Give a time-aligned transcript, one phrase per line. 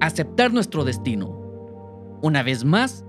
[0.00, 1.28] aceptar nuestro destino.
[2.22, 3.04] Una vez más,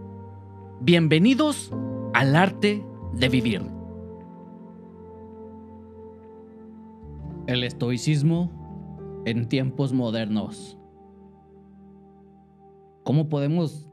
[0.82, 1.72] bienvenidos
[2.14, 3.62] al arte de vivir.
[7.48, 10.78] El estoicismo en tiempos modernos.
[13.04, 13.90] ¿Cómo podemos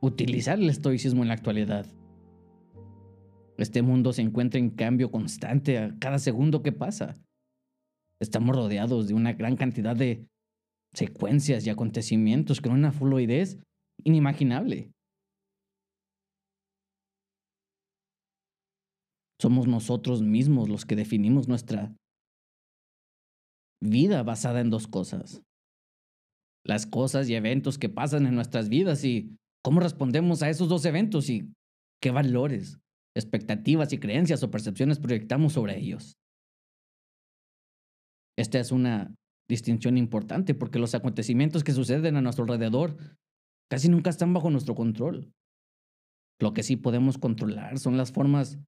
[0.00, 1.86] utilizar el estoicismo en la actualidad?
[3.58, 7.14] Este mundo se encuentra en cambio constante a cada segundo que pasa.
[8.20, 10.28] Estamos rodeados de una gran cantidad de
[10.94, 13.58] secuencias y acontecimientos con una fluidez
[14.04, 14.92] inimaginable.
[19.40, 21.94] Somos nosotros mismos los que definimos nuestra
[23.82, 25.42] vida basada en dos cosas.
[26.64, 30.84] Las cosas y eventos que pasan en nuestras vidas y cómo respondemos a esos dos
[30.84, 31.52] eventos y
[32.00, 32.78] qué valores,
[33.16, 36.16] expectativas y creencias o percepciones proyectamos sobre ellos.
[38.38, 39.14] Esta es una
[39.48, 42.96] distinción importante porque los acontecimientos que suceden a nuestro alrededor
[43.70, 45.32] casi nunca están bajo nuestro control.
[46.40, 48.58] Lo que sí podemos controlar son las formas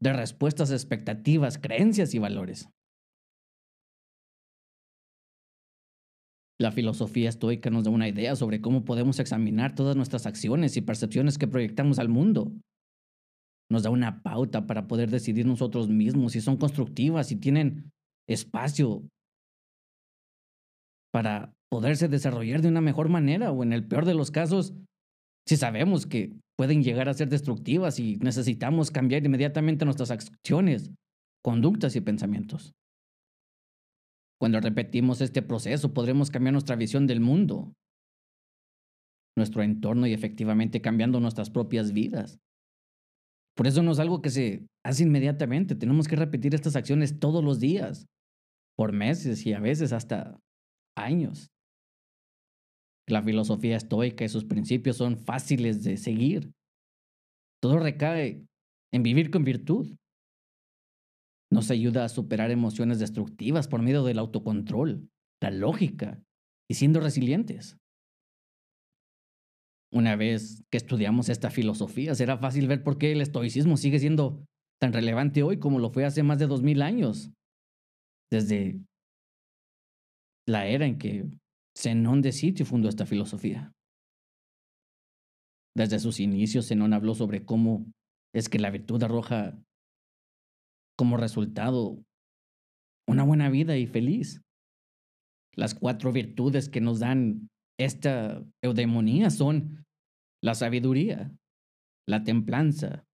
[0.00, 2.68] de respuestas expectativas, creencias y valores.
[6.60, 10.82] La filosofía estoica nos da una idea sobre cómo podemos examinar todas nuestras acciones y
[10.82, 12.52] percepciones que proyectamos al mundo.
[13.70, 17.90] Nos da una pauta para poder decidir nosotros mismos si son constructivas, si tienen
[18.28, 19.02] espacio
[21.14, 24.74] para poderse desarrollar de una mejor manera o en el peor de los casos,
[25.46, 30.90] si sabemos que pueden llegar a ser destructivas y necesitamos cambiar inmediatamente nuestras acciones,
[31.40, 32.72] conductas y pensamientos.
[34.40, 37.72] Cuando repetimos este proceso podremos cambiar nuestra visión del mundo,
[39.38, 42.40] nuestro entorno y efectivamente cambiando nuestras propias vidas.
[43.54, 47.44] Por eso no es algo que se hace inmediatamente, tenemos que repetir estas acciones todos
[47.44, 48.08] los días,
[48.76, 50.40] por meses y a veces hasta
[50.96, 51.50] años.
[53.06, 56.52] La filosofía estoica y sus principios son fáciles de seguir.
[57.60, 58.46] Todo recae
[58.92, 59.96] en vivir con virtud.
[61.50, 65.08] Nos ayuda a superar emociones destructivas por medio del autocontrol,
[65.42, 66.22] la lógica
[66.68, 67.76] y siendo resilientes.
[69.92, 74.44] Una vez que estudiamos esta filosofía, será fácil ver por qué el estoicismo sigue siendo
[74.80, 77.30] tan relevante hoy como lo fue hace más de dos mil años.
[78.30, 78.80] Desde
[80.46, 81.26] la era en que
[81.76, 83.72] Zenón de Sitio fundó esta filosofía.
[85.76, 87.86] Desde sus inicios, Zenón habló sobre cómo
[88.32, 89.58] es que la virtud arroja
[90.96, 92.04] como resultado
[93.08, 94.40] una buena vida y feliz.
[95.56, 99.84] Las cuatro virtudes que nos dan esta eudemonía son
[100.42, 101.32] la sabiduría,
[102.06, 103.04] la templanza,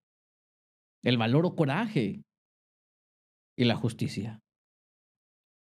[1.02, 2.22] el valor o coraje
[3.56, 4.40] y la justicia.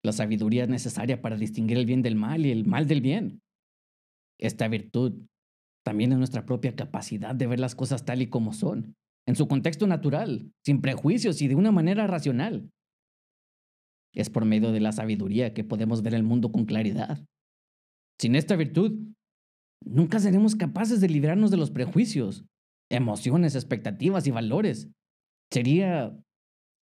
[0.05, 3.41] La sabiduría es necesaria para distinguir el bien del mal y el mal del bien.
[4.39, 5.25] Esta virtud
[5.83, 9.49] también es nuestra propia capacidad de ver las cosas tal y como son, en su
[9.49, 12.71] contexto natural, sin prejuicios y de una manera racional.
[14.15, 17.25] Es por medio de la sabiduría que podemos ver el mundo con claridad.
[18.21, 18.99] Sin esta virtud,
[19.83, 22.45] nunca seremos capaces de librarnos de los prejuicios,
[22.91, 24.91] emociones, expectativas y valores.
[25.51, 26.15] Sería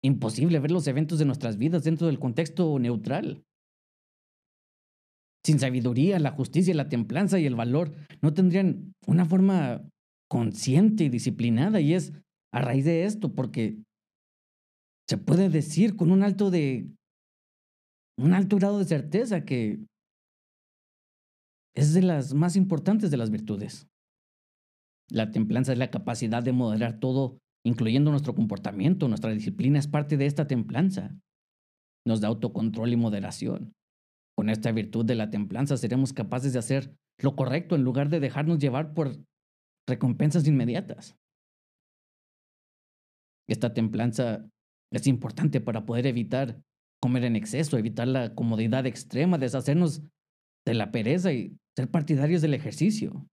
[0.04, 3.44] imposible ver los eventos de nuestras vidas dentro del contexto neutral.
[5.44, 9.82] Sin sabiduría, la justicia, la templanza y el valor no tendrían una forma
[10.30, 12.14] consciente y disciplinada y es
[12.54, 13.78] a raíz de esto porque
[15.10, 16.90] se puede decir con un alto de
[18.18, 19.84] un alto grado de certeza que
[21.76, 23.88] es de las más importantes de las virtudes.
[25.10, 30.18] La templanza es la capacidad de moderar todo incluyendo nuestro comportamiento, nuestra disciplina es parte
[30.18, 31.16] de esta templanza.
[32.06, 33.74] Nos da autocontrol y moderación.
[34.36, 38.20] Con esta virtud de la templanza seremos capaces de hacer lo correcto en lugar de
[38.20, 39.18] dejarnos llevar por
[39.88, 41.16] recompensas inmediatas.
[43.48, 44.50] Esta templanza
[44.92, 46.62] es importante para poder evitar
[47.02, 50.02] comer en exceso, evitar la comodidad extrema, deshacernos
[50.66, 53.28] de la pereza y ser partidarios del ejercicio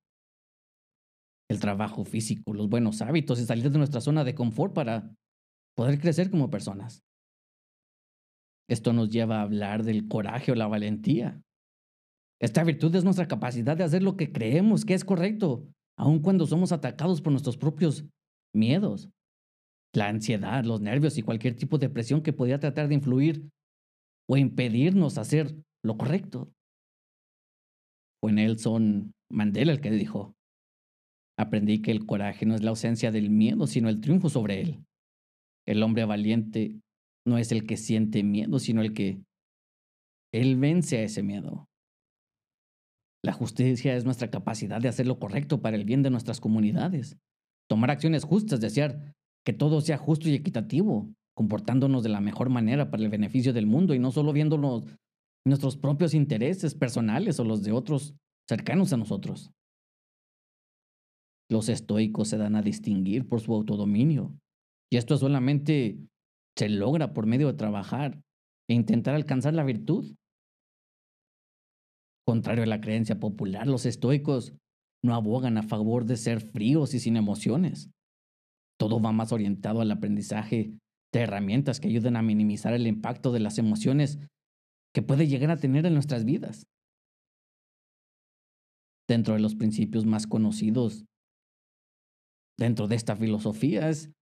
[1.51, 5.15] el trabajo físico, los buenos hábitos y salir de nuestra zona de confort para
[5.75, 7.03] poder crecer como personas.
[8.69, 11.43] Esto nos lleva a hablar del coraje o la valentía,
[12.41, 15.67] Esta virtud es nuestra capacidad de hacer lo que creemos que es correcto,
[15.97, 18.05] aun cuando somos atacados por nuestros propios
[18.55, 19.11] miedos,
[19.93, 23.49] la ansiedad, los nervios y cualquier tipo de presión que podía tratar de influir
[24.29, 26.53] o impedirnos hacer lo correcto.
[28.21, 30.38] Fue Nelson Mandela el que dijo,
[31.39, 34.85] aprendí que el coraje no es la ausencia del miedo, sino el triunfo sobre él.
[35.67, 36.81] El hombre valiente
[37.25, 39.23] no es el que siente miedo, sino el que
[40.33, 41.69] él vence a ese miedo.
[43.25, 47.17] La justicia es nuestra capacidad de hacer lo correcto para el bien de nuestras comunidades,
[47.69, 49.15] tomar acciones justas, desear
[49.45, 53.67] que todo sea justo y equitativo, comportándonos de la mejor manera para el beneficio del
[53.67, 54.85] mundo y no solo viendo
[55.45, 58.15] nuestros propios intereses personales o los de otros
[58.49, 59.53] cercanos a nosotros.
[61.51, 64.39] Los estoicos se dan a distinguir por su autodominio,
[64.91, 65.99] y esto solamente
[66.57, 68.21] se logra por medio de trabajar
[68.69, 70.15] e intentar alcanzar la virtud.
[72.27, 74.55] Contrario a la creencia popular, los estoicos
[75.03, 77.91] no abogan a favor de ser fríos y sin emociones.
[78.79, 80.73] Todo va más orientado al aprendizaje
[81.13, 84.19] de herramientas que ayuden a minimizar el impacto de las emociones
[84.95, 86.67] que puede llegar a tener en nuestras vidas.
[89.09, 91.07] Dentro de los principios más conocidos
[92.59, 94.13] dentro de esta filosofía es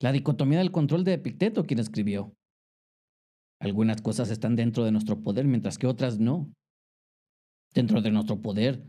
[0.00, 2.34] la dicotomía del control de Epicteto, quien escribió.
[3.60, 6.50] Algunas cosas están dentro de nuestro poder, mientras que otras no.
[7.74, 8.82] Dentro de nuestro poder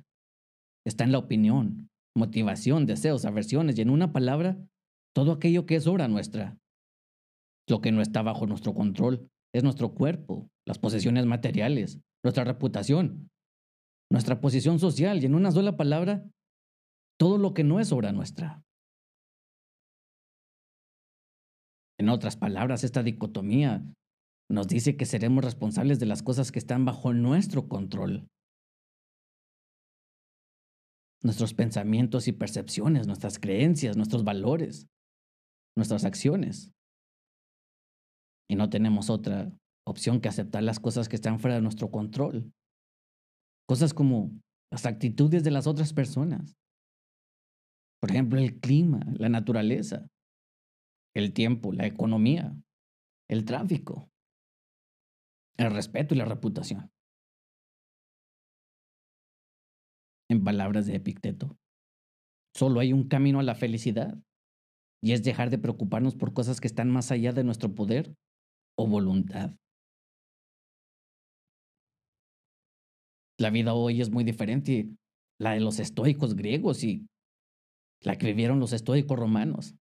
[0.86, 4.58] está en la opinión, motivación, deseos, aversiones y en una palabra,
[5.14, 6.58] todo aquello que es obra nuestra.
[7.68, 13.30] Lo que no está bajo nuestro control es nuestro cuerpo, las posesiones materiales, nuestra reputación,
[14.10, 16.24] nuestra posición social y en una sola palabra,
[17.22, 18.64] todo lo que no es obra nuestra.
[22.00, 23.86] En otras palabras, esta dicotomía
[24.50, 28.28] nos dice que seremos responsables de las cosas que están bajo nuestro control.
[31.22, 34.88] Nuestros pensamientos y percepciones, nuestras creencias, nuestros valores,
[35.78, 36.72] nuestras acciones.
[38.50, 39.54] Y no tenemos otra
[39.86, 42.52] opción que aceptar las cosas que están fuera de nuestro control.
[43.68, 44.32] Cosas como
[44.72, 46.58] las actitudes de las otras personas,
[48.02, 50.10] por ejemplo, el clima, la naturaleza,
[51.16, 52.52] el tiempo, la economía,
[53.30, 54.10] el tráfico,
[55.58, 56.92] el respeto y la reputación.
[60.32, 61.60] En palabras de Epicteto,
[62.56, 64.18] solo hay un camino a la felicidad
[65.04, 68.16] y es dejar de preocuparnos por cosas que están más allá de nuestro poder
[68.80, 69.56] o voluntad.
[73.38, 74.90] La vida hoy es muy diferente,
[75.40, 77.08] la de los estoicos griegos y
[78.04, 79.76] la que vivieron los estoicos romanos.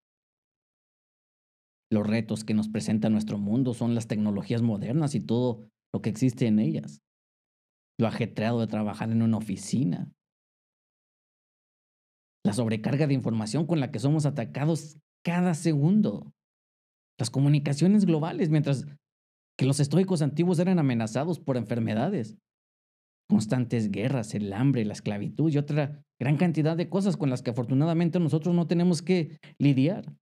[1.90, 6.10] Los retos que nos presenta nuestro mundo son las tecnologías modernas y todo lo que
[6.10, 7.02] existe en ellas.
[7.98, 10.12] Lo ajetreado de trabajar en una oficina.
[12.44, 16.32] La sobrecarga de información con la que somos atacados cada segundo.
[17.18, 18.86] Las comunicaciones globales, mientras
[19.58, 22.38] que los estoicos antiguos eran amenazados por enfermedades
[23.30, 27.50] constantes guerras, el hambre, la esclavitud y otra gran cantidad de cosas con las que
[27.50, 30.12] afortunadamente nosotros no tenemos que lidiar,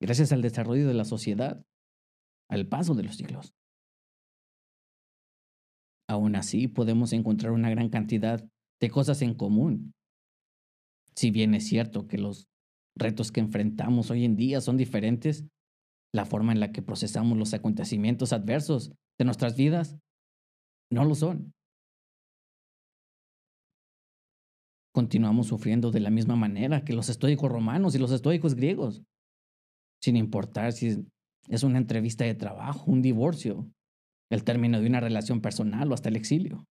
[0.00, 1.64] gracias al desarrollo de la sociedad,
[2.50, 3.54] al paso de los siglos.
[6.08, 8.46] Aún así, podemos encontrar una gran cantidad
[8.80, 9.94] de cosas en común.
[11.16, 12.48] Si bien es cierto que los
[12.96, 15.46] retos que enfrentamos hoy en día son diferentes,
[16.12, 19.96] la forma en la que procesamos los acontecimientos adversos de nuestras vidas
[20.90, 21.54] no lo son.
[24.94, 29.02] Continuamos sufriendo de la misma manera que los estoicos romanos y los estoicos griegos,
[30.00, 31.04] sin importar si
[31.48, 33.68] es una entrevista de trabajo, un divorcio,
[34.30, 36.64] el término de una relación personal o hasta el exilio.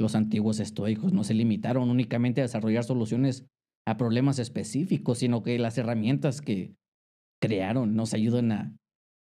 [0.00, 3.46] Los antiguos estoicos no se limitaron únicamente a desarrollar soluciones
[3.86, 6.74] a problemas específicos, sino que las herramientas que
[7.40, 8.76] crearon nos ayudan a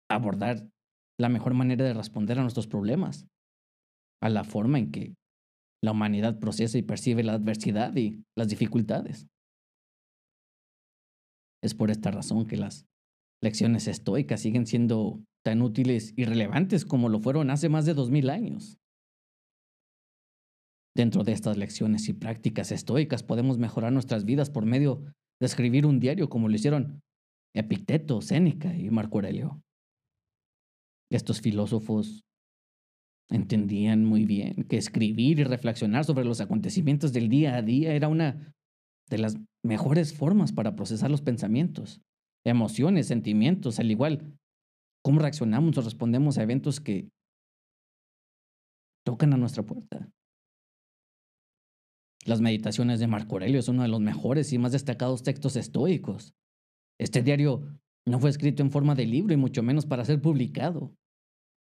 [0.10, 0.68] abordar
[1.20, 3.28] la mejor manera de responder a nuestros problemas,
[4.20, 5.14] a la forma en que
[5.88, 9.30] la humanidad procesa y percibe la adversidad y las dificultades.
[11.64, 12.86] Es por esta razón que las
[13.42, 18.12] lecciones estoicas siguen siendo tan útiles y relevantes como lo fueron hace más de dos
[18.12, 18.78] mil años.
[20.94, 25.06] Dentro de estas lecciones y prácticas estoicas podemos mejorar nuestras vidas por medio
[25.40, 27.02] de escribir un diario como lo hicieron
[27.56, 29.62] Epicteto, Séneca y Marco Aurelio.
[31.10, 32.27] Estos filósofos
[33.30, 38.08] entendían muy bien que escribir y reflexionar sobre los acontecimientos del día a día era
[38.08, 38.54] una
[39.10, 42.02] de las mejores formas para procesar los pensamientos,
[42.46, 44.38] emociones, sentimientos, al igual
[45.04, 47.10] cómo reaccionamos o respondemos a eventos que
[49.06, 50.10] tocan a nuestra puerta.
[52.26, 56.34] Las meditaciones de Marco Aurelio es uno de los mejores y más destacados textos estoicos.
[57.00, 57.64] Este diario
[58.06, 60.94] no fue escrito en forma de libro y mucho menos para ser publicado.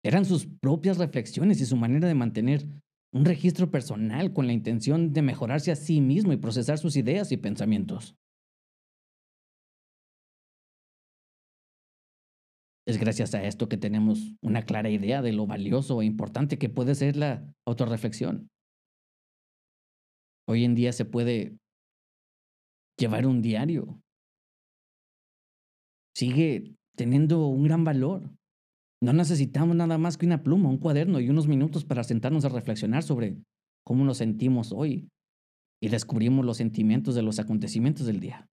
[0.03, 2.67] Eran sus propias reflexiones y su manera de mantener
[3.13, 7.31] un registro personal con la intención de mejorarse a sí mismo y procesar sus ideas
[7.31, 8.15] y pensamientos.
[12.85, 16.67] Es gracias a esto que tenemos una clara idea de lo valioso e importante que
[16.67, 18.49] puede ser la autorreflexión.
[20.49, 21.57] Hoy en día se puede
[22.97, 24.01] llevar un diario.
[26.13, 28.29] Sigue teniendo un gran valor.
[29.03, 32.49] No necesitamos nada más que una pluma, un cuaderno y unos minutos para sentarnos a
[32.49, 33.35] reflexionar sobre
[33.83, 35.09] cómo nos sentimos hoy
[35.81, 38.47] y descubrimos los sentimientos de los acontecimientos del día.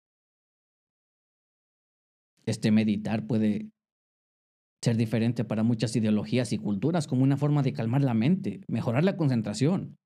[2.44, 3.72] Este meditar puede
[4.84, 9.02] ser diferente para muchas ideologías y culturas como una forma de calmar la mente, mejorar
[9.02, 9.96] la concentración,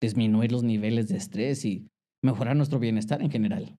[0.00, 1.88] disminuir los niveles de estrés y
[2.22, 3.76] mejorar nuestro bienestar en general.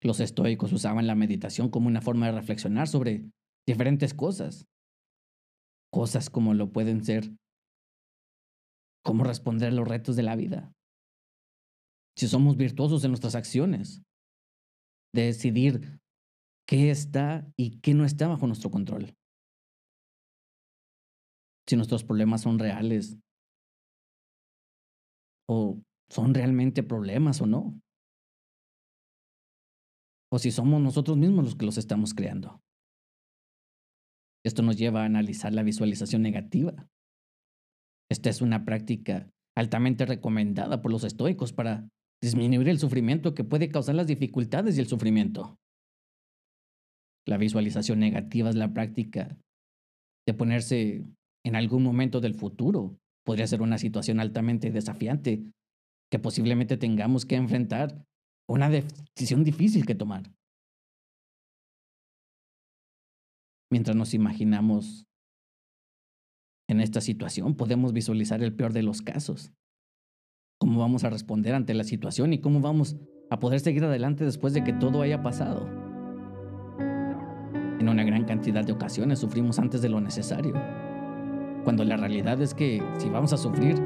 [0.00, 3.24] Los estoicos usaban la meditación como una forma de reflexionar sobre
[3.68, 4.66] diferentes cosas.
[5.92, 7.30] Cosas como lo pueden ser
[9.04, 10.72] cómo responder a los retos de la vida.
[12.16, 14.02] Si somos virtuosos en nuestras acciones,
[15.14, 16.00] de decidir
[16.66, 19.14] qué está y qué no está bajo nuestro control.
[21.66, 23.18] Si nuestros problemas son reales
[25.46, 25.78] o
[26.10, 27.78] son realmente problemas o no.
[30.30, 32.62] O si somos nosotros mismos los que los estamos creando.
[34.44, 36.88] Esto nos lleva a analizar la visualización negativa.
[38.10, 41.88] Esta es una práctica altamente recomendada por los estoicos para
[42.22, 45.58] disminuir el sufrimiento que puede causar las dificultades y el sufrimiento.
[47.26, 49.36] La visualización negativa es la práctica
[50.26, 51.04] de ponerse
[51.44, 52.96] en algún momento del futuro.
[53.24, 55.42] Podría ser una situación altamente desafiante
[56.10, 58.04] que posiblemente tengamos que enfrentar,
[58.48, 60.32] una decisión difícil que tomar.
[63.70, 65.06] Mientras nos imaginamos
[66.68, 69.52] en esta situación, podemos visualizar el peor de los casos.
[70.58, 72.96] Cómo vamos a responder ante la situación y cómo vamos
[73.30, 75.66] a poder seguir adelante después de que todo haya pasado.
[77.78, 80.54] En una gran cantidad de ocasiones sufrimos antes de lo necesario,
[81.64, 83.76] cuando la realidad es que si vamos a sufrir,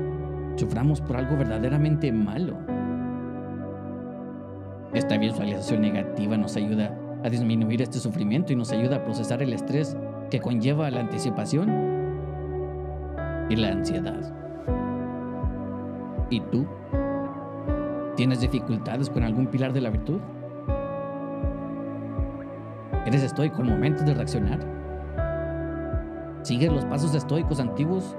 [0.57, 2.59] suframos por algo verdaderamente malo.
[4.95, 9.53] Esta visualización negativa nos ayuda a disminuir este sufrimiento y nos ayuda a procesar el
[9.53, 9.97] estrés
[10.31, 11.71] que conlleva la anticipación
[13.49, 14.33] y la ansiedad.
[16.31, 16.67] ¿Y tú?
[18.17, 20.21] ¿Tienes dificultades con algún pilar de la virtud?
[23.07, 24.61] ¿Eres estoico en momentos de reaccionar?
[26.43, 28.17] ¿Sigues los pasos estoicos antiguos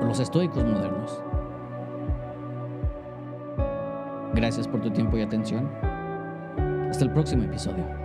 [0.00, 1.22] o los estoicos modernos?
[4.34, 5.68] Gracias por tu tiempo y atención.
[6.90, 8.01] Hasta el próximo episodio.